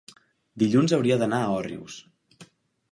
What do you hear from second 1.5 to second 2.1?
Òrrius.